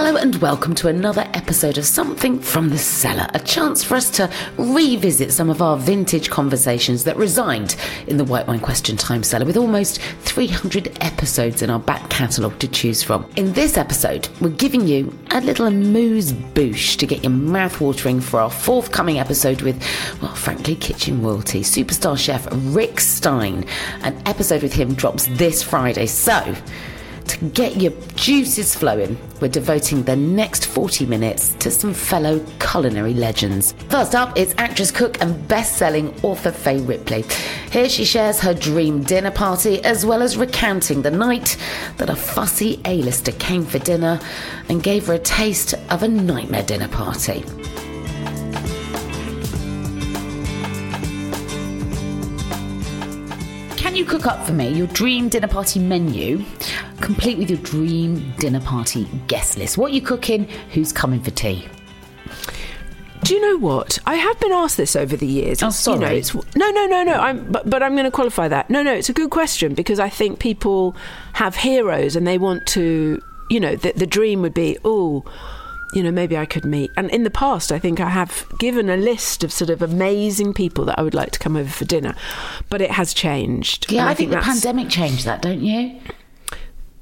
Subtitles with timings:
[0.00, 4.08] Hello and welcome to another episode of Something from the Cellar, a chance for us
[4.10, 7.74] to revisit some of our vintage conversations that resigned
[8.06, 12.60] in the White Wine Question Time Cellar with almost 300 episodes in our back catalogue
[12.60, 13.28] to choose from.
[13.34, 18.20] In this episode, we're giving you a little amuse bouche to get your mouth watering
[18.20, 19.82] for our forthcoming episode with,
[20.22, 23.66] well, frankly, kitchen royalty, superstar chef Rick Stein.
[24.02, 26.54] An episode with him drops this Friday, so
[27.28, 33.14] to get your juices flowing, we're devoting the next 40 minutes to some fellow culinary
[33.14, 33.72] legends.
[33.88, 37.24] First up, it's actress, cook, and best selling author Fay Ripley.
[37.70, 41.56] Here she shares her dream dinner party as well as recounting the night
[41.98, 44.18] that a fussy A lister came for dinner
[44.68, 47.44] and gave her a taste of a nightmare dinner party.
[53.98, 56.44] You cook up for me your dream dinner party menu,
[57.00, 59.76] complete with your dream dinner party guest list?
[59.76, 60.48] What are you cooking?
[60.72, 61.66] Who's coming for tea?
[63.24, 63.98] Do you know what?
[64.06, 65.64] I have been asked this over the years.
[65.64, 66.18] Oh, It's, you know, sorry.
[66.18, 67.14] it's, no, no, no, no.
[67.14, 68.70] I'm, but, but I'm going to qualify that.
[68.70, 70.94] No, no, it's a good question because I think people
[71.32, 73.20] have heroes and they want to,
[73.50, 75.24] you know, the, the dream would be, oh,
[75.94, 76.90] you know, maybe I could meet.
[76.96, 80.52] And in the past, I think I have given a list of sort of amazing
[80.54, 82.14] people that I would like to come over for dinner,
[82.68, 83.90] but it has changed.
[83.90, 85.98] Yeah, And I, think, the pandemic changed that, don't you?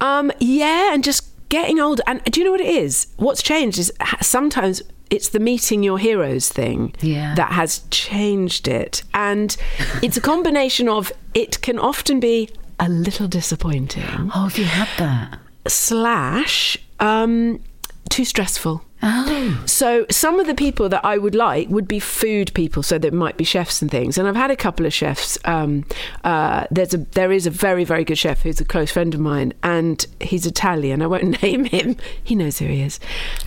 [0.01, 2.03] um, yeah, and just getting older.
[2.07, 3.07] And do you know what it is?
[3.17, 7.35] What's changed is sometimes it's the meeting your heroes thing Yeah.
[7.37, 9.03] that has changed it.
[9.15, 9.57] And
[10.03, 14.05] it's a combination of it can often be a little disappointing
[14.35, 15.39] Oh, have you had that?
[15.69, 17.61] slash um,
[18.09, 18.83] too stressful.
[19.03, 19.62] Oh.
[19.67, 23.12] So some of the people that I would like would be food people, so there
[23.12, 24.17] might be chefs and things.
[24.17, 25.39] And I've had a couple of chefs.
[25.44, 25.84] Um,
[26.25, 29.21] uh, there's a there is a very very good chef who's a close friend of
[29.21, 31.03] mine, and he's Italian.
[31.03, 31.97] I won't name him.
[32.22, 32.99] He knows who he is,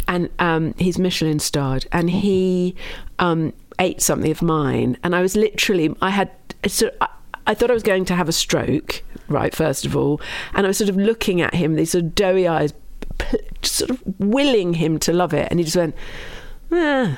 [0.08, 2.76] and um, he's Michelin starred, and he
[3.18, 6.31] um, ate something of mine, and I was literally I had
[6.68, 6.91] so.
[7.02, 7.08] I,
[7.47, 10.22] I thought I was going to have a stroke, right, first of all.
[10.53, 12.76] And I was sort of looking at him, these sort of doughy eyes,
[13.63, 15.47] sort of willing him to love it.
[15.50, 15.96] And he just went,
[16.72, 17.16] eh,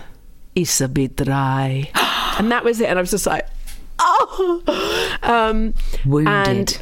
[0.55, 1.89] it's a bit dry.
[2.37, 2.89] and that was it.
[2.89, 3.47] And I was just like,
[3.99, 5.17] oh.
[5.23, 5.73] Um,
[6.05, 6.47] Wounded.
[6.47, 6.81] And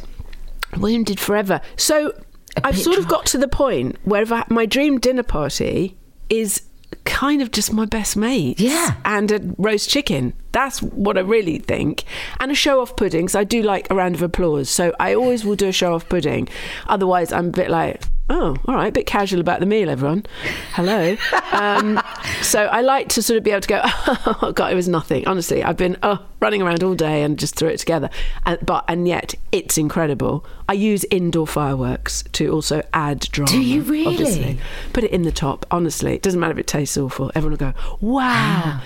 [0.76, 1.60] wounded forever.
[1.76, 2.14] So
[2.62, 5.96] I've sort of got to the point where I, my dream dinner party
[6.28, 6.62] is
[7.04, 8.58] kind of just my best mate.
[8.60, 8.94] Yeah.
[9.04, 10.32] And a roast chicken.
[10.52, 12.04] That's what I really think.
[12.40, 14.68] And a show off pudding, 'cause I do like a round of applause.
[14.68, 16.48] So I always will do a show off pudding.
[16.88, 20.24] Otherwise, I'm a bit like, oh, all right, a bit casual about the meal, everyone.
[20.72, 21.16] Hello.
[21.52, 22.00] um,
[22.42, 25.26] so I like to sort of be able to go, oh, God, it was nothing.
[25.26, 28.08] Honestly, I've been oh, running around all day and just threw it together.
[28.46, 30.46] And, but, and yet, it's incredible.
[30.68, 33.50] I use indoor fireworks to also add drama.
[33.50, 34.06] Do you really?
[34.06, 34.60] Obviously.
[34.92, 36.14] Put it in the top, honestly.
[36.14, 37.32] It doesn't matter if it tastes awful.
[37.34, 38.80] Everyone will go, wow.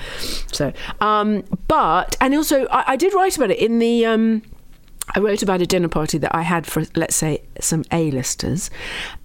[0.52, 4.06] So, um, but, and also, I, I did write about it in the.
[4.06, 4.42] Um,
[5.14, 8.70] I wrote about a dinner party that I had for, let's say, some A-listers,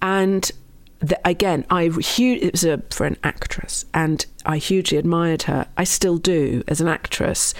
[0.02, 0.50] and
[1.00, 5.66] the, again, I it was a, for an actress, and I hugely admired her.
[5.76, 7.54] I still do as an actress,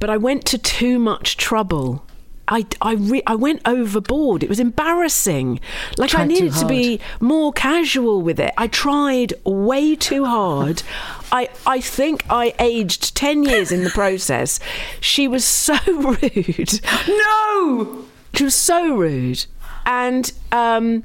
[0.00, 2.04] but I went to too much trouble
[2.48, 4.42] I, I, re- I went overboard.
[4.42, 5.60] It was embarrassing.
[5.96, 8.52] Like I needed to be more casual with it.
[8.56, 10.82] I tried way too hard.
[11.30, 14.58] I, I think I aged 10 years in the process.
[15.00, 16.80] She was so rude.
[17.06, 18.04] No!
[18.34, 19.44] She was so rude.
[19.84, 21.04] And um,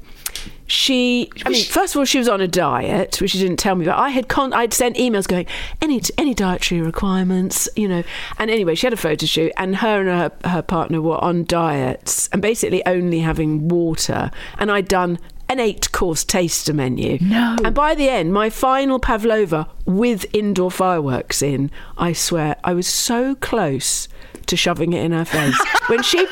[0.66, 3.74] she, I mean, first of all, she was on a diet, which she didn't tell
[3.74, 3.84] me.
[3.84, 5.46] about I had con- I'd sent emails going,
[5.82, 8.02] any any dietary requirements, you know.
[8.38, 11.44] And anyway, she had a photo shoot, and her and her, her partner were on
[11.44, 14.30] diets and basically only having water.
[14.58, 15.18] And I'd done
[15.48, 17.18] an eight course taster menu.
[17.20, 17.56] No.
[17.62, 22.86] And by the end, my final pavlova with indoor fireworks in, I swear, I was
[22.86, 24.08] so close
[24.46, 25.58] to shoving it in her face.
[25.88, 26.26] when she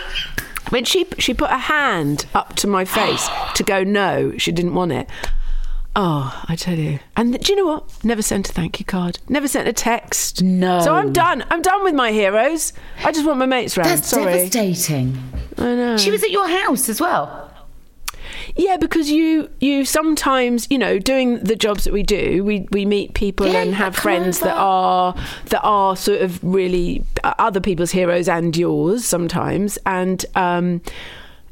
[0.70, 4.74] when she she put a hand up to my face to go no, she didn't
[4.74, 5.08] want it.
[5.94, 7.00] Oh, I tell you.
[7.16, 8.02] And do you know what?
[8.02, 9.18] Never sent a thank you card.
[9.28, 10.42] Never sent a text.
[10.42, 10.80] No.
[10.80, 11.44] So I'm done.
[11.50, 12.72] I'm done with my heroes.
[13.04, 13.90] I just want my mates round.
[13.90, 14.24] That's Sorry.
[14.32, 15.22] devastating.
[15.58, 15.96] I know.
[15.98, 17.51] She was at your house as well.
[18.56, 22.84] Yeah, because you you sometimes you know doing the jobs that we do, we we
[22.84, 25.14] meet people Yeah, and have friends that are
[25.46, 30.80] that are sort of really uh, other people's heroes and yours sometimes, and um,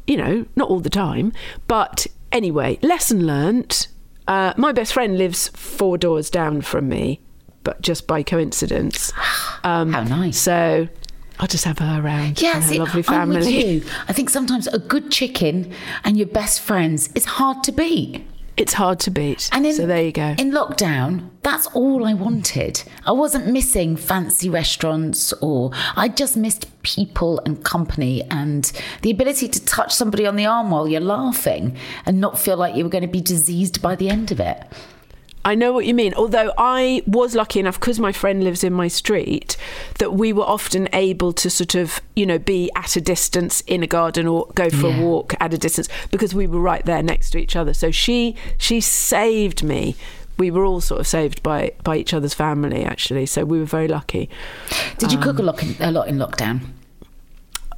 [0.07, 1.33] you know not all the time,
[1.67, 3.89] but anyway, lesson learnt.
[4.29, 7.21] Uh, my best friend lives four doors down from me,
[7.65, 9.13] but just by coincidence.
[9.65, 10.39] Um, How nice.
[10.39, 10.89] So
[11.41, 12.41] I'll just have her around.
[12.41, 13.83] Yeah, and her see, lovely family.
[14.07, 15.73] I think sometimes a good chicken
[16.05, 18.27] and your best friends is hard to beat.
[18.59, 19.49] It's hard to beat.
[19.53, 20.35] And in, so there you go.
[20.37, 22.83] In lockdown, that's all I wanted.
[23.07, 28.71] I wasn't missing fancy restaurants or I just missed people and company and
[29.01, 32.77] the ability to touch somebody on the arm while you're laughing and not feel like
[32.77, 34.63] you were going to be diseased by the end of it.
[35.45, 36.13] I know what you mean.
[36.15, 39.57] Although I was lucky enough because my friend lives in my street
[39.99, 43.83] that we were often able to sort of, you know, be at a distance in
[43.83, 45.01] a garden or go for Yeah.
[45.01, 47.73] a walk at a distance because we were right there next to each other.
[47.73, 49.97] So she she saved me.
[50.39, 53.27] We were all sort of saved by by each other's family actually.
[53.27, 54.29] So we were very lucky.
[54.99, 56.61] Did you cook Um, a lot in, a lot in lockdown?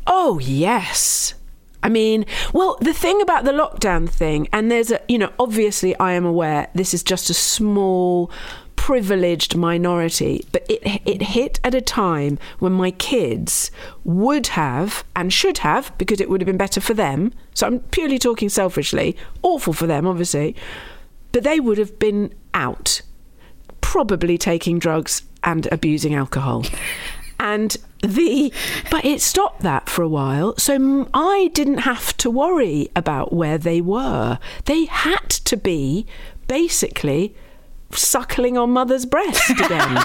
[0.06, 1.34] Oh, yes.
[1.82, 5.96] I mean, well, the thing about the lockdown thing, and there's a, you know, obviously
[5.96, 8.30] I am aware this is just a small,
[8.76, 13.70] privileged minority, but it, it hit at a time when my kids
[14.04, 17.32] would have and should have, because it would have been better for them.
[17.54, 20.56] So I'm purely talking selfishly, awful for them, obviously,
[21.32, 23.02] but they would have been out,
[23.80, 26.64] probably taking drugs and abusing alcohol.
[27.38, 28.52] And the,
[28.90, 30.54] but it stopped that for a while.
[30.58, 34.38] So i didn't have to worry about where they were.
[34.64, 36.06] They had to be
[36.48, 37.34] basically
[37.94, 39.98] suckling on mother's breast again.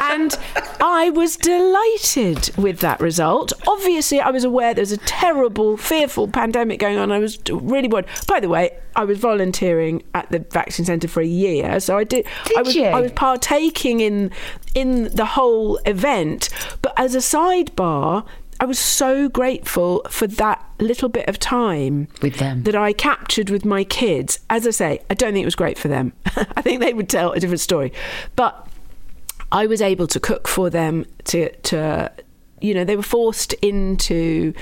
[0.00, 0.38] and
[0.80, 3.52] I was delighted with that result.
[3.66, 7.12] Obviously, I was aware there was a terrible, fearful pandemic going on.
[7.12, 8.06] I was really worried.
[8.26, 12.04] By the way, I was volunteering at the vaccine centre for a year, so I
[12.04, 12.26] did.
[12.46, 12.84] Did I was, you?
[12.84, 14.30] I was partaking in
[14.74, 16.48] in the whole event,
[16.82, 18.26] but as a sidebar.
[18.60, 22.62] I was so grateful for that little bit of time With them.
[22.64, 24.38] that I captured with my kids.
[24.50, 26.12] As I say, I don't think it was great for them.
[26.26, 27.90] I think they would tell a different story.
[28.36, 28.68] But
[29.50, 32.12] I was able to cook for them to to
[32.60, 34.52] you know they were forced into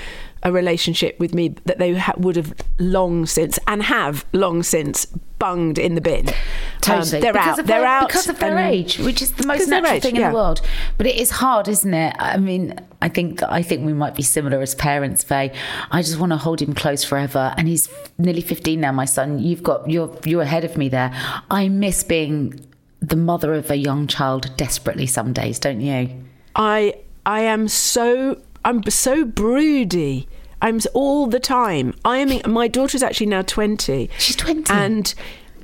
[0.43, 5.05] a relationship with me that they ha- would have long since and have long since
[5.37, 6.27] bunged in the bin.
[6.29, 6.33] Um,
[6.81, 7.21] Totally.
[7.21, 7.59] they're because out.
[7.59, 10.03] Of they're their, out Because of their and- age, which is the most natural age,
[10.03, 10.61] thing in the world.
[10.97, 12.15] But it is hard, isn't it?
[12.19, 15.51] I mean, I think I think we might be similar as parents, Fay.
[15.91, 17.53] I just want to hold him close forever.
[17.57, 19.39] And he's nearly 15 now, my son.
[19.39, 21.11] You've got you're you're ahead of me there.
[21.51, 22.65] I miss being
[23.01, 26.09] the mother of a young child desperately some days, don't you?
[26.55, 30.27] I I am so I'm so broody.
[30.61, 31.93] I'm all the time.
[32.03, 32.51] I am.
[32.51, 34.09] My daughter's actually now twenty.
[34.17, 34.71] She's 20.
[34.73, 35.13] and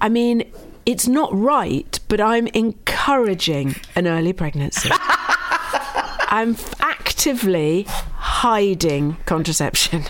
[0.01, 0.43] I mean,
[0.85, 4.89] it's not right, but I'm encouraging an early pregnancy.
[6.27, 10.03] I'm f- actively hiding contraception.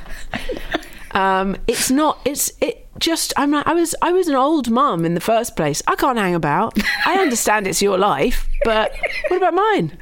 [1.11, 2.19] Um, it's not.
[2.25, 2.87] It's it.
[2.99, 3.51] Just I'm.
[3.51, 3.95] like- I was.
[4.01, 5.81] I was an old mum in the first place.
[5.87, 6.77] I can't hang about.
[7.05, 8.93] I understand it's your life, but
[9.29, 9.97] what about mine?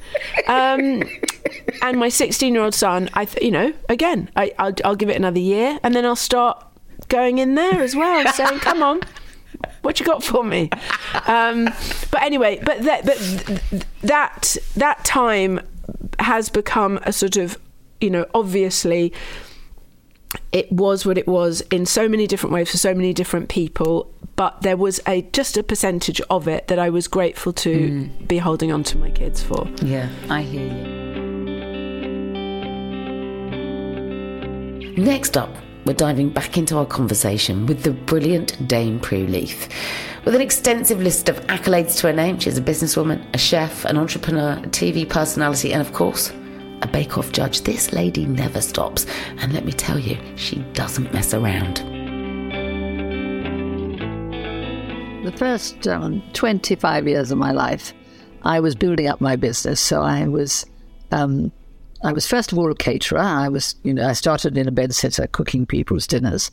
[0.48, 1.04] Um,
[1.82, 3.10] and my 16 year old son.
[3.14, 3.26] I.
[3.26, 3.74] th- You know.
[3.90, 6.66] Again, I, I'll, I'll give it another year, and then I'll start
[7.10, 9.02] going in there as well, saying, "Come on."
[9.82, 10.70] What you got for me?
[11.28, 11.66] Um,
[12.12, 15.60] but anyway, but that, but th- that that time
[16.20, 17.58] has become a sort of,
[18.02, 19.14] you know, obviously
[20.52, 24.12] it was what it was in so many different ways for so many different people
[24.36, 28.40] but there was a just a percentage of it that I was grateful to be
[28.40, 31.03] holding on to my kids for Yeah, I hear you.
[34.98, 35.50] Next up,
[35.86, 39.68] we're diving back into our conversation with the brilliant Dame Prue Leith.
[40.24, 43.98] With an extensive list of accolades to her name, she's a businesswoman, a chef, an
[43.98, 46.32] entrepreneur, a TV personality, and of course,
[46.84, 47.62] a Bake Off judge.
[47.62, 49.08] This lady never stops.
[49.40, 51.78] And let me tell you, she doesn't mess around.
[55.26, 57.94] The first um, 25 years of my life,
[58.44, 59.82] I was building up my business.
[59.82, 60.68] So I was,
[61.12, 61.52] um,
[62.04, 63.20] I was first of all a caterer.
[63.20, 66.52] I was, you know, I started in a bed sitter cooking people's dinners,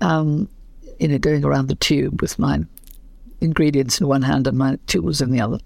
[0.00, 0.48] um,
[0.98, 2.60] you know, going around the tube with my
[3.40, 5.58] ingredients in one hand and my tools in the other.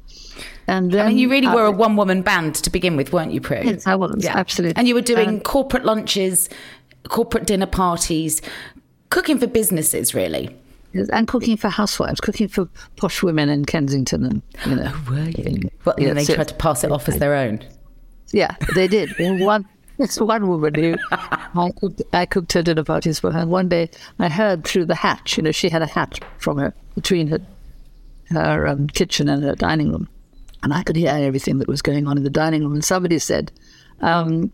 [0.67, 3.33] And then I mean, you really were a one woman band to begin with, weren't
[3.33, 3.61] you, Prue?
[3.63, 4.37] Yes, I was, yeah.
[4.37, 4.77] absolutely.
[4.79, 6.49] And you were doing Um, corporate lunches,
[7.09, 8.41] corporate dinner parties,
[9.11, 10.57] cooking for businesses, really.
[11.13, 15.69] and cooking for housewives, cooking for posh women in Kensington, and you know, Were you?
[15.85, 17.61] Well, Yeah, and they tried to pass it off as their own.
[18.33, 19.15] Yeah, they did.
[19.41, 19.67] One,
[19.99, 23.41] it's one woman who I cooked, I cooked her dinner parties for her.
[23.41, 26.59] And one day I heard through the hatch, you know, she had a hatch from
[26.59, 27.39] her between her
[28.31, 30.09] her um, kitchen and her dining room,
[30.63, 32.73] and I could hear everything that was going on in the dining room.
[32.73, 33.53] And somebody said,
[34.01, 34.51] um,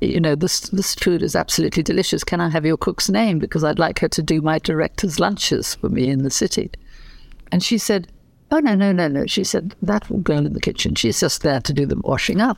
[0.00, 2.24] "You know, this this food is absolutely delicious.
[2.24, 5.76] Can I have your cook's name because I'd like her to do my director's lunches
[5.76, 6.70] for me in the city?"
[7.52, 8.08] And she said,
[8.54, 9.26] Oh, no, no, no, no.
[9.26, 12.56] She said, That girl in the kitchen, she's just there to do the washing up.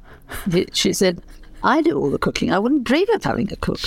[0.75, 1.23] She said,
[1.63, 2.53] I do all the cooking.
[2.53, 3.81] I wouldn't dream of having a cook.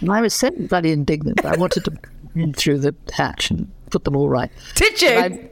[0.00, 1.44] And I was so bloody indignant.
[1.44, 1.98] I wanted to
[2.36, 4.52] in through the hatch and put them all right.
[4.76, 5.08] Did you?
[5.08, 5.50] I,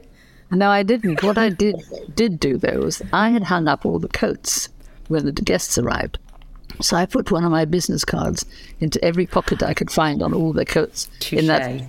[0.49, 1.23] no, I didn't.
[1.23, 1.75] What I did
[2.15, 4.69] did do though was I had hung up all the coats
[5.09, 6.19] when the guests arrived.
[6.79, 8.45] So I put one of my business cards
[8.79, 11.83] into every pocket I could find on all the coats in that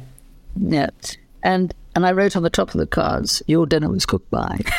[0.57, 1.17] net.
[1.45, 4.57] And and I wrote on the top of the cards, your dinner was cooked by.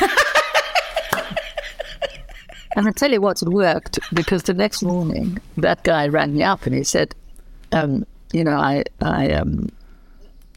[2.74, 6.42] and I tell you what, it worked because the next morning that guy rang me
[6.42, 7.14] up and he said,
[7.72, 9.68] um, you know, I I um,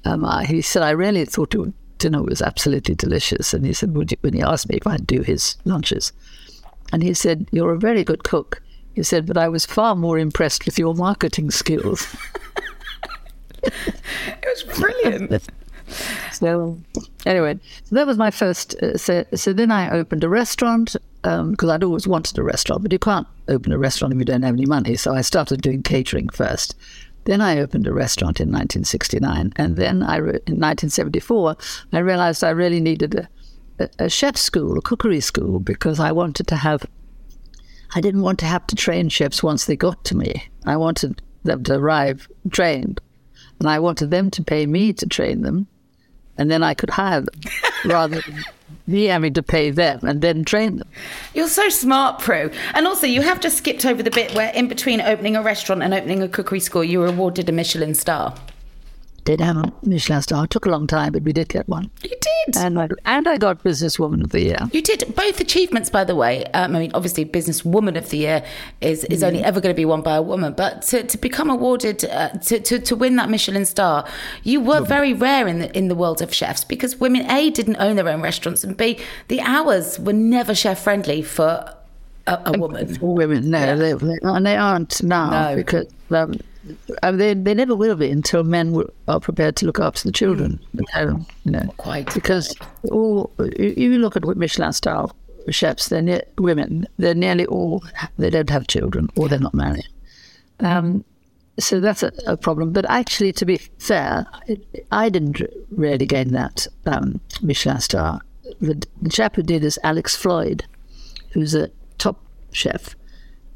[0.05, 3.53] um I, he said I really thought your dinner was absolutely delicious.
[3.53, 6.13] And he said, would you, when he asked me if I'd do his lunches,
[6.93, 8.61] and he said, you're a very good cook.
[8.93, 12.07] He said, but I was far more impressed with your marketing skills.
[13.65, 15.49] It was brilliant.
[16.31, 16.79] So
[17.25, 18.75] anyway, so that was my first.
[18.75, 22.91] Uh, so, so then I opened a restaurant because I'd always wanted a restaurant, but
[22.91, 24.95] you can't open a restaurant if you don't have any money.
[24.95, 26.75] So I started doing catering first.
[27.25, 31.55] Then I opened a restaurant in 1969, and then I re- in 1974
[31.93, 33.29] I realized I really needed a,
[33.79, 36.85] a, a chef school, a cookery school, because I wanted to have.
[37.95, 40.49] I didn't want to have to train chefs once they got to me.
[40.65, 42.99] I wanted them to arrive trained,
[43.59, 45.67] and I wanted them to pay me to train them
[46.37, 47.41] and then I could hire them
[47.85, 48.43] rather than
[48.87, 50.87] me having to pay them and then train them.
[51.33, 52.51] You're so smart, Prue.
[52.73, 55.83] And also, you have just skipped over the bit where, in between opening a restaurant
[55.83, 58.35] and opening a cookery school, you were awarded a Michelin star.
[59.25, 60.43] Did have a Michelin star.
[60.43, 61.89] It took a long time, but we did get one.
[62.03, 62.57] You did.
[62.57, 64.57] And I, and I got Businesswoman of the Year.
[64.73, 66.43] You did both achievements, by the way.
[66.47, 68.43] Um, I mean, obviously, Business Woman of the Year
[68.81, 71.49] is, is only ever going to be won by a woman, but to, to become
[71.49, 74.05] awarded uh, to, to to win that Michelin star,
[74.43, 77.77] you were very rare in the in the world of chefs because women a didn't
[77.77, 78.99] own their own restaurants and b
[79.29, 81.73] the hours were never chef friendly for
[82.27, 82.93] a, a woman.
[82.95, 85.55] For women, no, they, they, and they aren't now No.
[85.55, 86.39] because um,
[87.01, 90.11] uh, they, they never will be until men will, are prepared to look after the
[90.11, 91.25] children at home.
[91.43, 92.13] You know, Quite.
[92.13, 92.55] because
[92.91, 95.09] all you, you look at Michelin star
[95.49, 96.87] chefs, they're ne- women.
[96.97, 97.83] They're nearly all
[98.17, 99.87] they don't have children or they're not married.
[100.59, 101.03] Um,
[101.59, 102.71] so that's a, a problem.
[102.71, 105.41] But actually, to be fair, it, I didn't
[105.71, 108.21] really gain that um, Michelin star.
[108.59, 110.65] The, the chap who did is Alex Floyd,
[111.31, 112.19] who's a top
[112.51, 112.95] chef,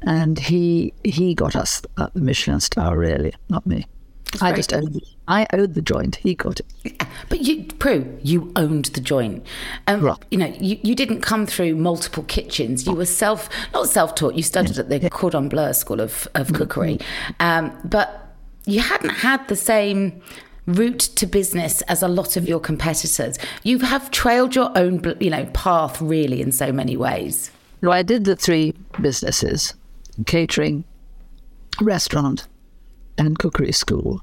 [0.02, 2.96] and he he got us uh, the Michelin star.
[2.96, 3.86] Really, not me.
[4.42, 6.16] I just owed, I owed the joint.
[6.16, 7.02] He got it.
[7.30, 9.44] But you, Prue, you owned the joint.
[9.86, 10.18] Um, Right.
[10.30, 12.86] You know, you, you didn't come through multiple kitchens.
[12.86, 14.34] You were self, not self-taught.
[14.34, 16.98] You studied at the Cordon Bleu School of, of Cookery,
[17.40, 18.34] um, but
[18.66, 20.20] you hadn't had the same
[20.66, 23.38] route to business as a lot of your competitors.
[23.62, 27.50] You have trailed your own, you know, path really in so many ways.
[27.82, 29.74] So I did the three businesses:
[30.26, 30.84] catering,
[31.80, 32.46] restaurant,
[33.16, 34.20] and cookery school.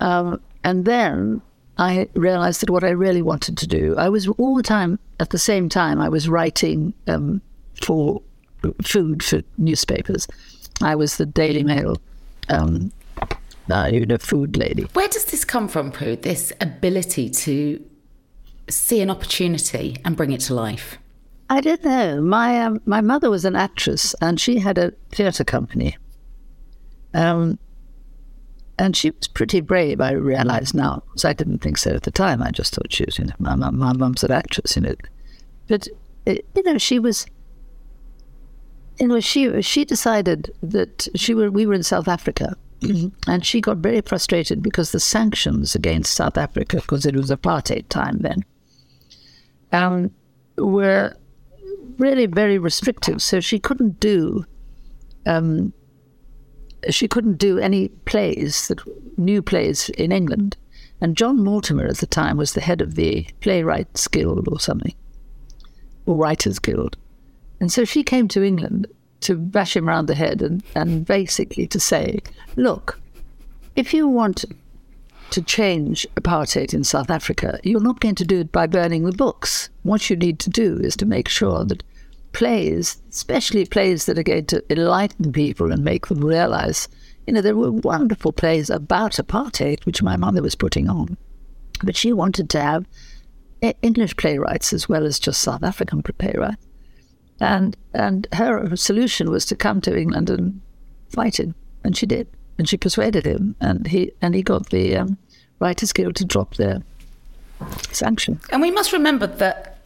[0.00, 1.40] Um, and then
[1.78, 5.30] I realized that what I really wanted to do, I was all the time, at
[5.30, 7.40] the same time, I was writing um,
[7.82, 8.22] for
[8.82, 10.26] food for newspapers.
[10.82, 11.96] I was the Daily Mail,
[12.48, 12.92] um,
[13.70, 14.82] uh, you know, food lady.
[14.92, 16.16] Where does this come from, Prue?
[16.16, 17.84] This ability to
[18.68, 20.98] see an opportunity and bring it to life.
[21.54, 22.20] I don't know.
[22.20, 25.96] My um, my mother was an actress, and she had a theatre company.
[27.14, 27.60] Um,
[28.76, 30.00] and she was pretty brave.
[30.00, 32.42] I realize now, because I didn't think so at the time.
[32.42, 34.96] I just thought she was, you know, my my, mum's an actress, you know.
[35.68, 35.86] But
[36.26, 37.24] it, you know, she was.
[38.98, 42.56] You know, she she decided that she were we were in South Africa,
[43.28, 47.88] and she got very frustrated because the sanctions against South Africa, because it was apartheid
[47.90, 48.44] time then,
[49.70, 50.10] um,
[50.58, 51.14] were
[51.98, 53.22] really very restrictive.
[53.22, 54.44] So she couldn't do
[55.26, 55.72] um,
[56.90, 58.80] she couldn't do any plays that
[59.18, 60.56] new plays in England.
[61.00, 64.94] And John Mortimer at the time was the head of the Playwrights Guild or something,
[66.06, 66.96] or Writers Guild.
[67.60, 68.86] And so she came to England
[69.20, 72.20] to bash him round the head and, and basically to say,
[72.56, 73.00] look,
[73.76, 74.44] if you want
[75.30, 79.12] to change apartheid in South Africa, you're not going to do it by burning the
[79.12, 79.70] books.
[79.82, 81.82] What you need to do is to make sure that
[82.32, 86.88] plays, especially plays that are going to enlighten people and make them realize,
[87.26, 91.16] you know, there were wonderful plays about apartheid, which my mother was putting on.
[91.82, 92.86] But she wanted to have
[93.82, 96.66] English playwrights as well as just South African playwrights.
[97.40, 100.60] And, and her solution was to come to England and
[101.08, 102.28] fight it, And she did.
[102.58, 103.56] And she persuaded him.
[103.60, 105.18] And he, and he got the um,
[105.58, 106.82] Writers Guild to drop their
[107.90, 108.40] sanction.
[108.50, 109.78] And we must remember that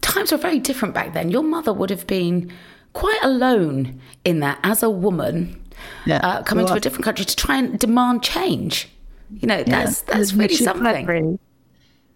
[0.00, 1.30] times were very different back then.
[1.30, 2.52] Your mother would have been
[2.92, 5.60] quite alone in that as a woman
[6.06, 6.18] yeah.
[6.18, 8.88] uh, coming well, to a different country to try and demand change.
[9.30, 10.14] You know, that's yeah.
[10.14, 11.38] that's really something.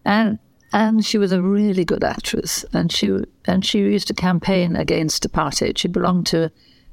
[0.04, 0.38] And
[0.72, 3.10] and she was a really good actress, and she
[3.46, 5.78] and she used to campaign against apartheid.
[5.78, 6.52] She belonged to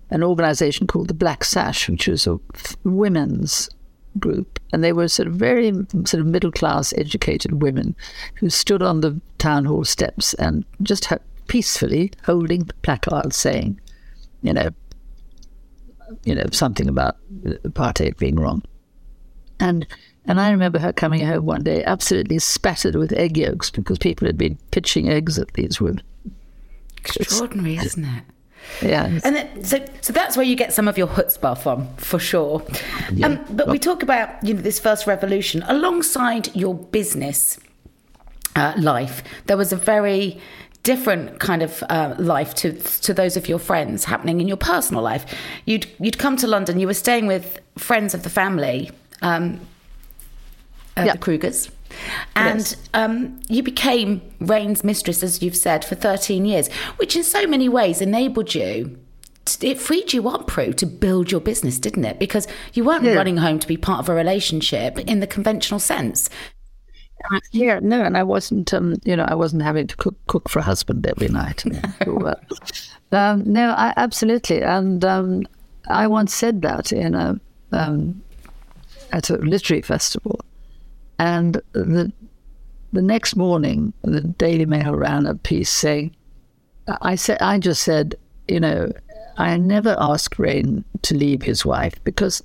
[0.09, 2.39] an organization called the Black Sash, which was a
[2.83, 3.69] women's
[4.19, 5.71] group, and they were sort of very
[6.05, 7.95] sort of middle class, educated women
[8.35, 11.11] who stood on the town hall steps and just
[11.47, 13.79] peacefully holding placards saying,
[14.41, 14.69] you know,
[16.23, 17.17] you know something about
[17.63, 18.63] apartheid being wrong,
[19.59, 19.85] and.
[20.27, 24.25] And I remember her coming home one day absolutely spattered with egg yolks because people
[24.25, 26.01] had been pitching eggs at these women.
[27.15, 28.23] Extraordinary, isn't it?
[28.81, 29.05] Yeah.
[29.23, 32.63] And then, so, so that's where you get some of your chutzpah from, for sure.
[33.11, 33.27] Yeah.
[33.27, 37.59] Um, but we talk about you know this first revolution alongside your business
[38.55, 39.23] uh, life.
[39.45, 40.39] There was a very
[40.83, 45.01] different kind of uh, life to to those of your friends happening in your personal
[45.01, 45.25] life.
[45.65, 46.79] You'd you'd come to London.
[46.79, 49.59] You were staying with friends of the family, um,
[50.95, 51.19] uh, yep.
[51.19, 51.69] the Krugers.
[52.35, 57.47] And um, you became Rayne's mistress, as you've said, for 13 years, which in so
[57.47, 58.99] many ways enabled you.
[59.45, 62.19] To, it freed you up, Prue, to build your business, didn't it?
[62.19, 63.13] Because you weren't yeah.
[63.13, 66.29] running home to be part of a relationship in the conventional sense.
[67.51, 70.59] Yeah, no, and I wasn't, um, you know, I wasn't having to cook, cook for
[70.59, 71.63] a husband every night.
[72.07, 72.35] uh,
[73.11, 75.43] um, no, I, absolutely, and um,
[75.87, 77.39] I once said that in a
[77.71, 78.21] um,
[79.11, 80.39] at a literary festival,
[81.19, 82.11] and the
[82.93, 86.15] the next morning, the Daily Mail ran a piece saying,
[87.01, 88.15] "I said I just said,
[88.47, 88.91] you know,
[89.37, 92.41] I never asked Rayne to leave his wife because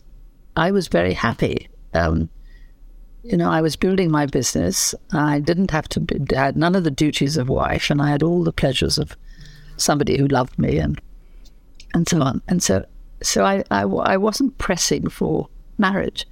[0.56, 1.68] I was very happy.
[1.94, 2.28] Um,
[3.22, 4.94] you know, I was building my business.
[5.12, 6.00] I didn't have to.
[6.00, 9.16] Be, had none of the duties of wife, and I had all the pleasures of
[9.76, 11.00] somebody who loved me, and
[11.94, 12.42] and so on.
[12.48, 12.84] And so,
[13.22, 16.26] so I I, I wasn't pressing for marriage."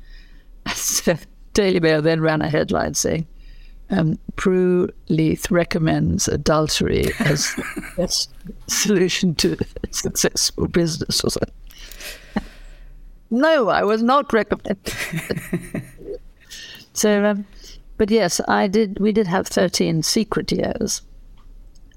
[0.74, 1.16] So,
[1.54, 3.26] Daily Mail then ran a headline saying,
[3.90, 7.54] um, Prue Leith recommends adultery as
[7.96, 8.30] best
[8.66, 9.56] solution to
[9.90, 11.54] successful business or something.
[13.30, 14.92] no, I was not recommended.
[16.92, 17.46] so, um,
[17.96, 18.98] but yes, I did.
[19.00, 21.02] We did have thirteen secret years,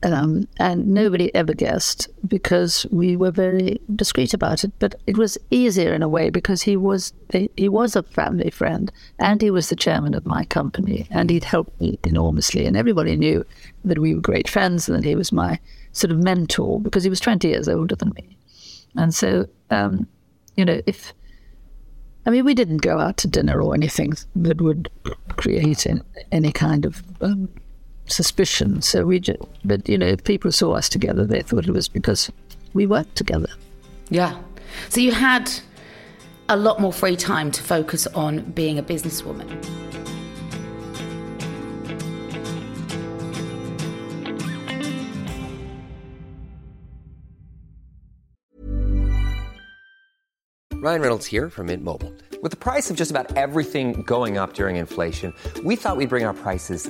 [0.04, 4.72] um, and nobody ever guessed because we were very discreet about it.
[4.80, 7.14] But it was easier in a way because he was
[7.56, 11.44] he was a family friend and he was the chairman of my company and he'd
[11.44, 12.66] helped me enormously.
[12.66, 13.46] And everybody knew
[13.86, 15.60] that we were great friends and that he was my
[15.92, 18.38] sort of mentor because he was 20 years older than me.
[18.96, 20.08] And so, um,
[20.56, 21.14] you know, if
[22.26, 24.90] I mean, we didn't go out to dinner or anything that would
[25.38, 25.88] create
[26.32, 27.50] any kind of um,
[28.12, 28.82] suspicion.
[28.82, 31.88] So we just, but you know, if people saw us together, they thought it was
[31.88, 32.32] because
[32.74, 33.50] we worked together.
[34.10, 34.40] Yeah.
[34.90, 35.52] So you had
[36.50, 39.48] a lot more free time to focus on being a businesswoman.
[50.82, 52.12] Ryan Reynolds here from Mint Mobile.
[52.42, 55.32] With the price of just about everything going up during inflation,
[55.64, 56.90] we thought we'd bring our prices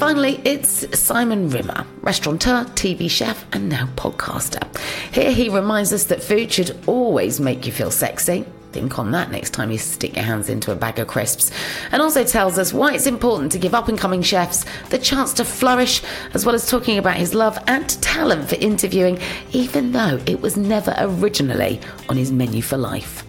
[0.00, 4.64] Finally, it's Simon Rimmer, restaurateur, TV chef, and now podcaster.
[5.12, 8.46] Here he reminds us that food should always make you feel sexy.
[8.72, 11.52] Think on that next time you stick your hands into a bag of crisps.
[11.92, 15.34] And also tells us why it's important to give up and coming chefs the chance
[15.34, 19.18] to flourish, as well as talking about his love and talent for interviewing,
[19.52, 23.22] even though it was never originally on his menu for life.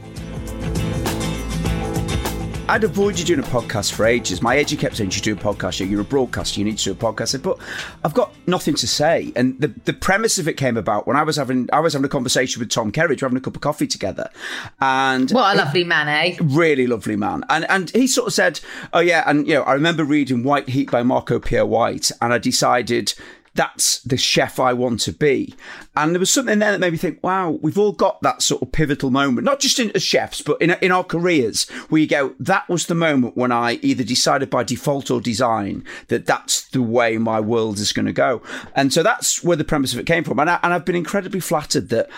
[2.72, 4.42] I'd avoided doing a podcast for ages.
[4.42, 5.86] My agent kept saying, "You should do a podcast.
[5.86, 6.58] You're a broadcaster.
[6.58, 7.58] You need to do a podcast." I said, "But
[8.06, 11.24] I've got nothing to say." And the the premise of it came about when I
[11.24, 13.62] was having I was having a conversation with Tom Kerridge, we're having a cup of
[13.62, 14.30] coffee together,
[14.80, 16.38] and What a lovely man, eh?
[16.42, 17.44] really lovely man.
[17.50, 18.62] And and he sort of said,
[18.94, 22.32] "Oh yeah," and you know, I remember reading White Heat by Marco Pierre White, and
[22.32, 23.14] I decided
[23.54, 25.54] that's the chef I want to be.
[25.96, 28.62] And there was something there that made me think, wow, we've all got that sort
[28.62, 32.08] of pivotal moment, not just in, as chefs, but in, in our careers, where you
[32.08, 36.70] go, that was the moment when I either decided by default or design that that's
[36.70, 38.42] the way my world is going to go.
[38.74, 40.40] And so that's where the premise of it came from.
[40.40, 42.10] And, I, and I've been incredibly flattered that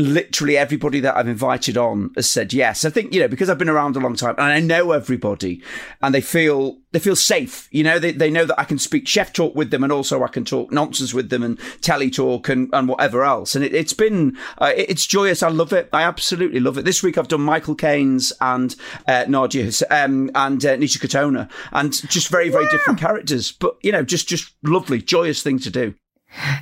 [0.00, 2.84] literally everybody that I've invited on has said yes.
[2.84, 5.62] I think, you know, because I've been around a long time and I know everybody
[6.02, 7.68] and they feel, they feel safe.
[7.70, 10.22] You know, they, they know that I can speak chef talk with them and also
[10.22, 13.54] I can talk nonsense with them and telly talk and, and whatever else.
[13.54, 15.42] And it, has been, uh, it, it's joyous.
[15.42, 15.88] I love it.
[15.92, 16.84] I absolutely love it.
[16.84, 18.74] This week I've done Michael Caines and,
[19.06, 23.92] uh, Nadia, um, and, uh, Nisha Katona and just very, very different characters, but, you
[23.92, 25.94] know, just, just lovely, joyous thing to do.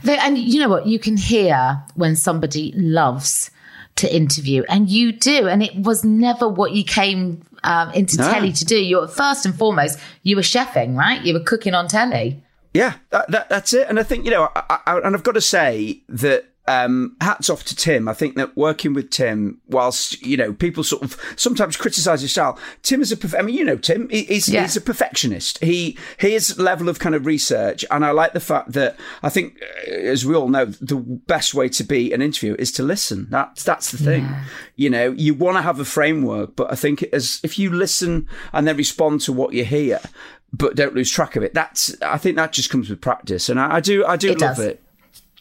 [0.07, 0.87] And you know what?
[0.87, 3.51] You can hear when somebody loves
[3.97, 5.49] to interview, and you do.
[5.49, 8.31] And it was never what you came um, into No.
[8.31, 8.79] telly to do.
[8.79, 11.21] You're first and foremost, you were chefing, right?
[11.23, 12.43] You were cooking on telly.
[12.75, 13.89] Yeah, that, that, that's it.
[13.89, 17.49] And I think, you know, I, I, and I've got to say that um, hats
[17.51, 18.09] off to Tim.
[18.09, 22.31] I think that working with Tim, whilst, you know, people sort of sometimes criticise his
[22.31, 24.63] style, Tim is a, perf- I mean, you know, Tim, he, he's, Yeah.
[24.63, 25.59] he's a perfectionist.
[25.65, 29.61] He, his level of kind of research, and I like the fact that I think,
[29.89, 33.27] uh, as we all know, the best way to be an interviewer is to listen.
[33.31, 34.29] That's, that's the thing.
[34.77, 38.29] You know, you want to have a framework, but I think as if you listen
[38.53, 40.01] and then respond to what you hear,
[40.53, 41.53] but don't lose track of it.
[41.55, 44.41] That's I think that just comes with practice, and I, I do I do It
[44.41, 44.65] love does.
[44.67, 44.83] it.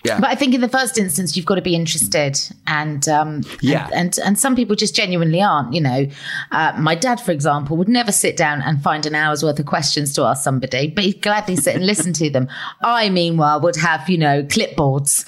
[0.06, 3.42] Yeah, But I think in the first instance, you've got to be interested, and um,
[3.62, 3.86] Yeah.
[3.94, 5.74] and, and and some people just genuinely aren't.
[5.74, 6.08] You know,
[6.52, 9.66] uh, my dad, for example, would never sit down and find an hour's worth of
[9.66, 12.48] questions to ask somebody, but he'd gladly sit and listen to them.
[12.84, 15.26] I, meanwhile, would have you know clipboards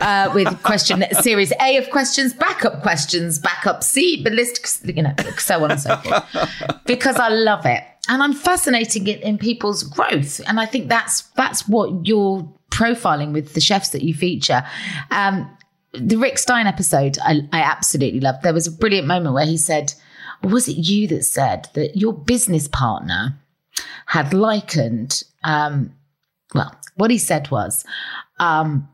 [0.00, 5.14] uh, with question series A of questions, backup questions, backup C, the list, you know,
[5.36, 6.24] so on and so forth,
[6.86, 7.82] because I love it.
[8.10, 13.32] And I'm fascinating in, in people's growth, and I think that's that's what you're profiling
[13.32, 14.62] with the chefs that you feature.
[15.10, 15.50] Um,
[15.92, 18.42] the Rick Stein episode, I, I absolutely loved.
[18.42, 19.94] There was a brilliant moment where he said,
[20.42, 23.38] "Was it you that said that your business partner
[24.06, 25.94] had likened?" Um,
[26.54, 27.84] well, what he said was
[28.38, 28.88] um,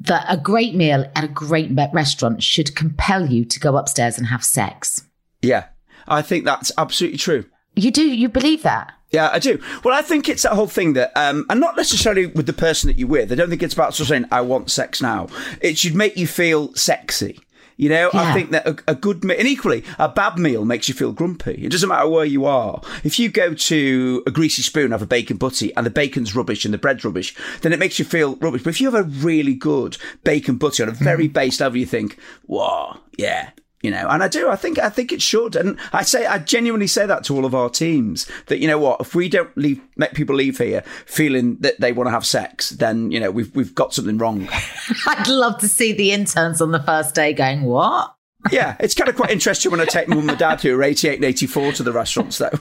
[0.00, 4.26] that a great meal at a great restaurant should compel you to go upstairs and
[4.26, 5.02] have sex.
[5.42, 5.66] yeah.
[6.08, 7.44] I think that's absolutely true.
[7.76, 8.02] You do?
[8.02, 8.92] You believe that?
[9.10, 9.60] Yeah, I do.
[9.82, 12.88] Well, I think it's that whole thing that, um, and not necessarily with the person
[12.88, 13.32] that you're with.
[13.32, 15.28] I don't think it's about sort of saying, "I want sex now."
[15.60, 17.40] It should make you feel sexy.
[17.76, 20.86] You know, I think that a, a good meal, and equally, a bad meal makes
[20.86, 21.64] you feel grumpy.
[21.64, 22.82] It doesn't matter where you are.
[23.04, 26.66] If you go to a greasy spoon, have a bacon butty, and the bacon's rubbish
[26.66, 28.62] and the bread's rubbish, then it makes you feel rubbish.
[28.62, 31.86] But if you have a really good bacon butty on a very base level, you
[31.86, 33.52] think, whoa, yeah.
[33.82, 34.50] You know, and I do.
[34.50, 34.78] I think.
[34.78, 36.26] I think it should, and I say.
[36.26, 38.30] I genuinely say that to all of our teams.
[38.46, 41.92] That you know what, if we don't leave, make people leave here feeling that they
[41.92, 44.48] want to have sex, then you know we've we've got something wrong.
[45.06, 48.14] I'd love to see the interns on the first day going, What?
[48.50, 51.16] Yeah, it's kind of quite interesting when I take mum and dad who are 88
[51.16, 52.50] and 84 to the restaurants, though.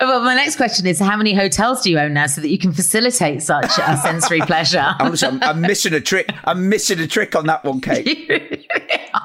[0.00, 2.58] Well, my next question is how many hotels do you own now so that you
[2.58, 4.94] can facilitate such a sensory pleasure?
[5.00, 6.30] Honestly, I'm, I'm missing a trick.
[6.44, 8.68] I'm missing a trick on that one, Kate.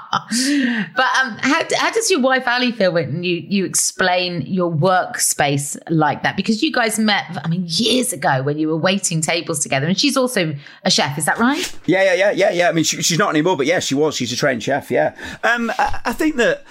[0.96, 5.78] but um, how, how does your wife Ali feel when you, you explain your workspace
[5.90, 6.38] like that?
[6.38, 10.00] Because you guys met, I mean, years ago when you were waiting tables together, and
[10.00, 11.18] she's also a chef.
[11.18, 11.78] Is that right?
[11.86, 12.70] Yeah, yeah, yeah, yeah, yeah.
[12.70, 14.16] I mean, she, she's not anymore, but yeah, she was.
[14.16, 14.90] She's a trained chef.
[14.90, 15.16] Yeah.
[15.44, 16.64] Um, I, I think that.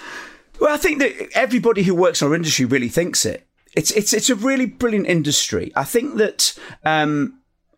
[0.59, 3.47] Well, I think that everybody who works in our industry really thinks it.
[3.75, 5.71] It's it's it's a really brilliant industry.
[5.75, 6.57] I think that.
[6.83, 7.36] Um,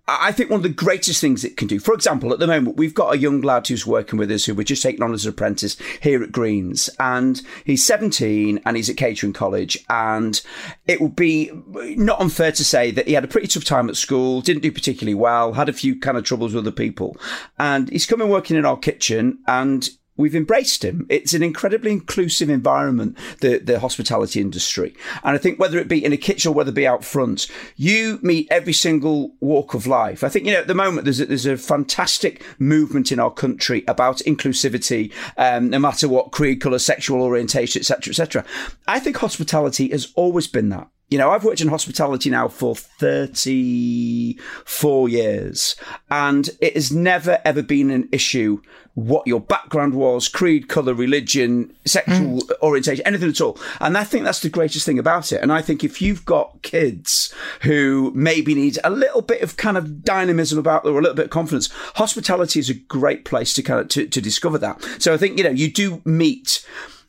[0.09, 2.77] I think one of the greatest things it can do, for example, at the moment,
[2.77, 5.25] we've got a young lad who's working with us who we're just taking on as
[5.25, 6.89] an apprentice here at Greens.
[6.99, 9.77] And he's 17 and he's at catering college.
[9.89, 10.41] And
[10.87, 13.97] it would be not unfair to say that he had a pretty tough time at
[13.97, 17.15] school, didn't do particularly well, had a few kind of troubles with other people.
[17.59, 19.87] And he's coming working in our kitchen and
[20.19, 21.05] we've embraced him.
[21.09, 24.93] It's an incredibly inclusive environment, the, the hospitality industry.
[25.23, 27.47] And I think whether it be in a kitchen or whether it be out front,
[27.77, 30.23] you meet every single walk of life.
[30.23, 33.31] I think, you know, at the moment, there's a, there's a fantastic movement in our
[33.31, 38.45] country about inclusivity, um, no matter what creed, colour, sexual orientation, etc., etc.
[38.87, 40.89] I think hospitality has always been that.
[41.09, 45.75] You know, I've worked in hospitality now for 34 years,
[46.11, 48.61] and it has never ever been an issue
[49.07, 52.51] what your background was, creed, colour, religion, sexual mm.
[52.61, 53.57] orientation, anything at all.
[53.79, 55.41] And I think that's the greatest thing about it.
[55.41, 59.77] And I think if you've got kids who maybe need a little bit of kind
[59.77, 63.53] of dynamism about them or a little bit of confidence, hospitality is a great place
[63.53, 64.81] to kind of to, to discover that.
[64.99, 66.65] So I think, you know, you do meet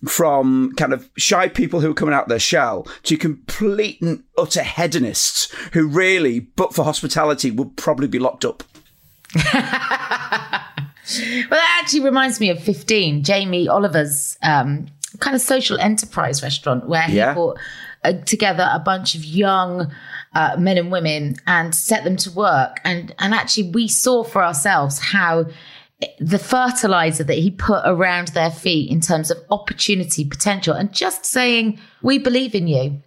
[0.08, 4.62] from kind of shy people who are coming out their shell to complete and utter
[4.62, 8.62] hedonists who really, but for hospitality, would probably be locked up.
[11.50, 14.86] Well, that actually reminds me of 15, Jamie Oliver's um,
[15.18, 17.34] kind of social enterprise restaurant where he Yeah.
[17.34, 17.58] brought
[18.04, 19.90] uh, together a bunch of young
[20.36, 22.78] uh, men and women and set them to work.
[22.84, 25.46] And, and actually, we saw for ourselves how
[26.18, 31.24] the fertilizer that he put around their feet in terms of opportunity, potential, and just
[31.24, 33.02] saying, We believe in you.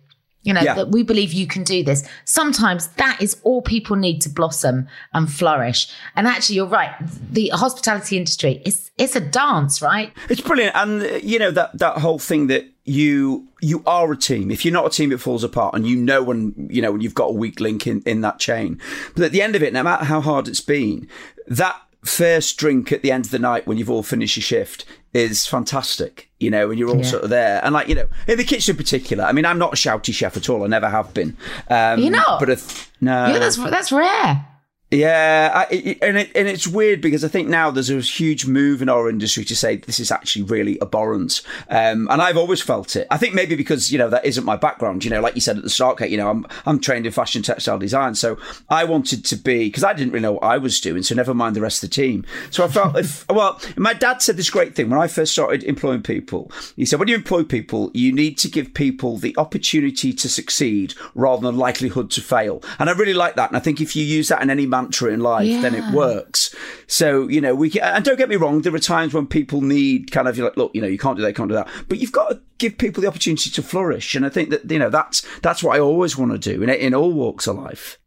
[0.46, 0.74] You know, Yeah.
[0.74, 2.04] that we believe you can do this.
[2.26, 5.88] Sometimes that is all people need to blossom and flourish.
[6.18, 6.92] And actually, you're right.
[7.32, 10.12] The hospitality industry is it's a dance, right?
[10.30, 14.18] It's brilliant, and uh, you know that that whole thing that you you are a
[14.18, 14.52] team.
[14.52, 17.00] If you're not a team, it falls apart, and you know when you know when
[17.00, 18.80] you've got a weak link in in that chain.
[19.16, 21.08] But at the end of it, no matter how hard it's been,
[21.48, 24.86] that first drink at the end of the night when you've all finished your shift
[25.14, 26.30] is fantastic.
[26.40, 27.04] You know, and you're all Yeah.
[27.04, 29.24] sort of there, and like you know, in the kitchen in particular.
[29.24, 30.64] I mean, I'm not a shouty chef at all.
[30.64, 31.38] I never have been.
[31.70, 32.40] Um, You're not?
[32.40, 34.46] but a th- no, yeah, that's that's rare.
[34.94, 38.82] Yeah, I, and it, and it's weird because I think now there's a huge move
[38.82, 42.96] in our industry to say this is actually really abhorrent, um, and I've always felt
[42.96, 43.08] it.
[43.10, 45.04] I think maybe because you know that isn't my background.
[45.04, 46.12] You know, like you said at the start, Kate.
[46.12, 48.38] You know, I'm I'm trained in fashion textile design, so
[48.70, 51.02] I wanted to be because I didn't really know what I was doing.
[51.02, 52.26] So never mind the rest of the team.
[52.52, 55.64] So I felt if well, my dad said this great thing when I first started
[55.64, 56.52] employing people.
[56.76, 60.94] He said when you employ people, you need to give people the opportunity to succeed
[61.16, 62.62] rather than likelihood to fail.
[62.80, 63.50] And I really like that.
[63.50, 66.56] And I think if you use that in any mantra in life, then it works.
[66.88, 69.62] So, you know, we can, and don't get me wrong, there are times when people
[69.62, 71.56] need kind of, you're like, look, you know, you can't do that, you can't do
[71.56, 71.68] that.
[71.90, 74.16] But you've got to give people the opportunity to flourish.
[74.16, 76.70] And I think that, you know, that's, that's what I always want to do in,
[76.70, 78.00] in all walks of life.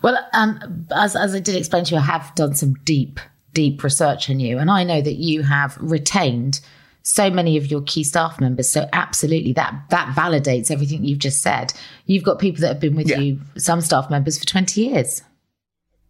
[0.00, 3.20] Well, um, as as I did explain to you, I have done some deep,
[3.52, 6.60] deep research on you, and I know that you have retained
[7.02, 8.70] so many of your key staff members.
[8.70, 11.74] So absolutely, that that validates everything you've just said.
[12.06, 13.18] You've got people that have been with Yeah.
[13.18, 15.20] you, some staff members, for twenty years.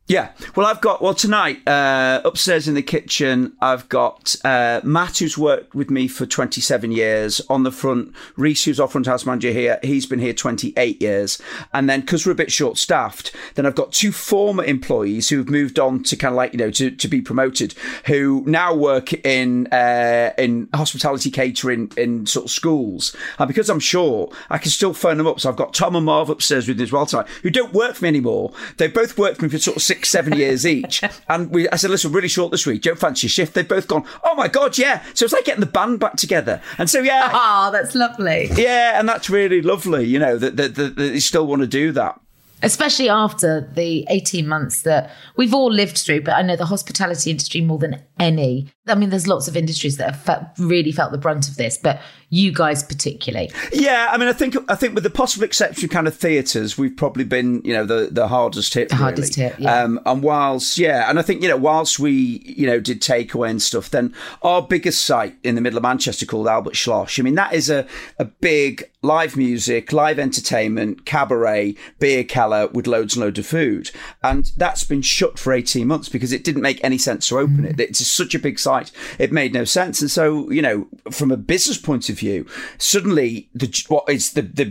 [0.08, 0.30] Yeah.
[0.56, 5.36] Well, I've got, well, tonight, uh, upstairs in the kitchen, I've got uh, Matt, who's
[5.36, 7.42] worked with me for 27 years.
[7.50, 11.38] On the front, Reese, who's our front house manager here, he's been here 28 years.
[11.74, 15.50] And then, because we're a bit short staffed, then I've got two former employees who've
[15.50, 17.74] moved on to kind of like, you know, to, to be promoted,
[18.06, 23.14] who now work in uh, in hospitality catering in sort of schools.
[23.38, 25.38] And because I'm short, I can still phone them up.
[25.38, 27.96] So I've got Tom and Marv upstairs with me as well tonight, who don't work
[27.96, 28.52] for me anymore.
[28.78, 31.02] They both worked for me for sort of six six, seven years each.
[31.28, 32.82] And we, I said, listen, really short this week.
[32.82, 33.54] Don't fancy a shift?
[33.54, 35.04] They've both gone, oh my God, yeah.
[35.14, 36.62] So it's like getting the band back together.
[36.78, 37.30] And so, yeah.
[37.32, 38.48] Oh, that's lovely.
[38.54, 41.68] Yeah, and that's really lovely, you know, that, that, that, that you still want to
[41.68, 42.20] do that
[42.61, 47.30] especially after the 18 months that we've all lived through but i know the hospitality
[47.30, 51.12] industry more than any i mean there's lots of industries that have felt, really felt
[51.12, 54.94] the brunt of this but you guys particularly yeah i mean i think i think
[54.94, 58.28] with the possible exception of kind of theatres we've probably been you know the the
[58.28, 59.02] hardest hit the really.
[59.02, 59.82] hardest hit yeah.
[59.82, 63.50] Um, and whilst yeah and i think you know whilst we you know did takeaway
[63.50, 67.22] and stuff then our biggest site in the middle of manchester called albert schloss i
[67.22, 67.86] mean that is a
[68.18, 73.90] a big live music, live entertainment, cabaret, beer cellar with loads and loads of food.
[74.22, 77.64] And that's been shut for 18 months because it didn't make any sense to open
[77.64, 77.78] it.
[77.78, 78.90] It's such a big site.
[79.18, 80.00] It made no sense.
[80.00, 82.46] And so, you know, from a business point of view,
[82.78, 84.66] suddenly the, what is the, the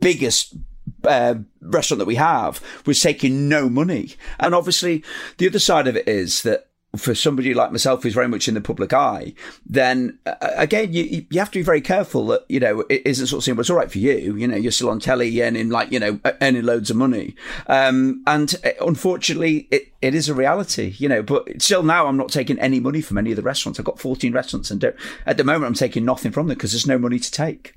[0.00, 0.54] biggest
[1.04, 4.14] uh, restaurant that we have was taking no money.
[4.38, 5.04] And obviously,
[5.38, 8.54] the other side of it is that for somebody like myself who's very much in
[8.54, 9.32] the public eye,
[9.64, 13.28] then uh, again, you you have to be very careful that, you know, it isn't
[13.28, 14.36] sort of saying, well, it's all right for you.
[14.36, 17.34] You know, you're still on telly and in like, you know, earning loads of money.
[17.68, 22.16] Um, and uh, unfortunately, it, it is a reality, you know, but still now I'm
[22.16, 23.78] not taking any money from any of the restaurants.
[23.78, 24.82] I've got 14 restaurants and
[25.26, 27.74] at the moment I'm taking nothing from them because there's no money to take.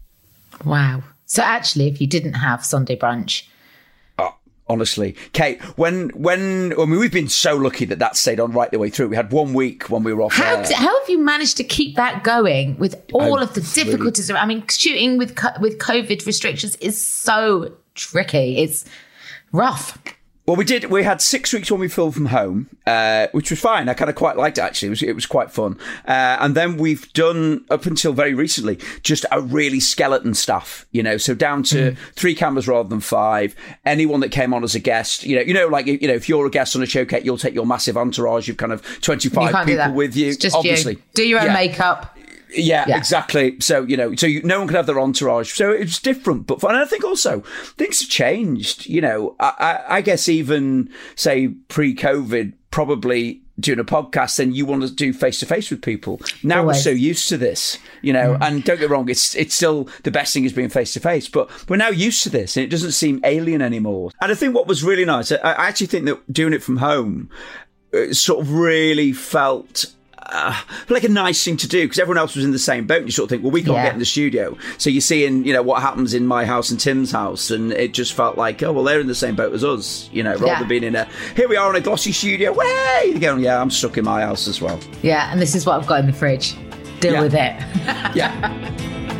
[0.65, 1.03] Wow.
[1.25, 3.43] So actually, if you didn't have Sunday brunch,
[4.67, 5.15] honestly.
[5.33, 8.79] Kate, when when I mean we've been so lucky that that stayed on right the
[8.79, 9.09] way through.
[9.09, 10.33] We had one week when we were off.
[10.33, 14.29] How, how have you managed to keep that going with all of the difficulties?
[14.29, 14.41] Really...
[14.41, 18.57] I mean, shooting with with COVID restrictions is so tricky.
[18.57, 18.85] It's
[19.51, 19.97] rough.
[20.45, 20.85] Well, we did.
[20.85, 23.87] We had six weeks when we filmed from home, uh, which was fine.
[23.87, 24.87] I kind of quite liked it actually.
[24.87, 25.77] It was, it was quite fun.
[26.05, 30.85] Uh, and then we've done up until very recently just a really skeleton stuff.
[30.91, 31.97] You know, so down to mm.
[32.15, 33.55] three cameras rather than five.
[33.85, 36.27] Anyone that came on as a guest, you know, you know, like you know, if
[36.27, 38.49] you're a guest on a show, Kate, you'll take your massive entourage.
[38.49, 40.27] You've kind of twenty five people with you.
[40.27, 40.95] It's just obviously.
[40.95, 41.01] You.
[41.13, 41.53] Do your own yeah.
[41.53, 42.12] makeup.
[42.55, 43.59] Yeah, yeah, exactly.
[43.59, 45.53] So you know, so you, no one could have their entourage.
[45.53, 47.41] So it's different, but and I think also
[47.77, 48.87] things have changed.
[48.87, 54.65] You know, I, I, I guess even say pre-COVID, probably doing a podcast, then you
[54.65, 56.19] want to do face to face with people.
[56.41, 56.77] Now Always.
[56.77, 58.35] we're so used to this, you know.
[58.35, 58.41] Mm.
[58.41, 61.27] And don't get wrong, it's it's still the best thing is being face to face,
[61.27, 64.11] but we're now used to this, and it doesn't seem alien anymore.
[64.21, 66.77] And I think what was really nice, I, I actually think that doing it from
[66.77, 67.29] home,
[67.93, 69.85] uh, sort of really felt
[70.25, 70.59] uh,
[70.89, 72.99] like a nice thing to do because everyone else was in the same boat.
[72.99, 73.83] And you sort of think, well, we can't yeah.
[73.85, 74.57] get in the studio.
[74.77, 77.51] So you're seeing, you know, what happens in my house and Tim's house.
[77.51, 80.23] And it just felt like, oh, well, they're in the same boat as us, you
[80.23, 80.59] know, rather yeah.
[80.59, 81.05] than being in a,
[81.35, 82.53] here we are in a glossy studio.
[82.53, 83.17] Way!
[83.19, 84.79] Going, yeah, I'm stuck in my house as well.
[85.01, 85.31] Yeah.
[85.31, 86.55] And this is what I've got in the fridge.
[86.99, 87.21] Deal yeah.
[87.21, 88.15] with it.
[88.15, 89.19] yeah.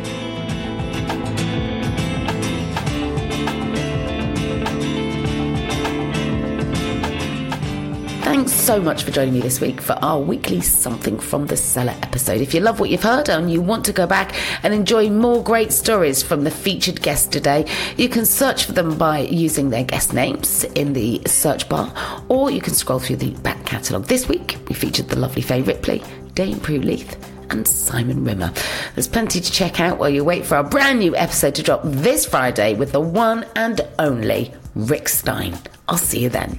[8.44, 11.94] Thanks so much for joining me this week for our weekly Something from the Cellar
[12.02, 12.42] episode.
[12.42, 15.42] If you love what you've heard and you want to go back and enjoy more
[15.42, 17.64] great stories from the featured guest today,
[17.96, 21.90] you can search for them by using their guest names in the search bar,
[22.28, 24.08] or you can scroll through the back catalogue.
[24.08, 26.02] This week, we featured the lovely Fay Ripley,
[26.34, 27.16] Dame Prue Leith,
[27.48, 28.52] and Simon Rimmer.
[28.94, 31.80] There's plenty to check out while you wait for our brand new episode to drop
[31.82, 35.56] this Friday with the one and only Rick Stein.
[35.88, 36.58] I'll see you then.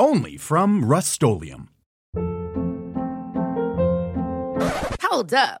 [0.00, 1.68] only from Rust-Oleum
[5.02, 5.60] Hold up.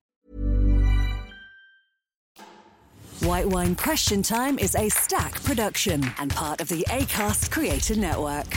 [3.21, 8.47] White Wine Question Time is a Stack production and part of the ACAST Creator Network.